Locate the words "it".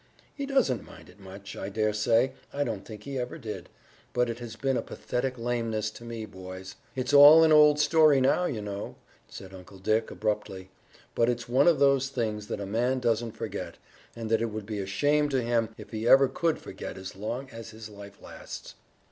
1.09-1.19, 4.31-4.39, 14.41-14.47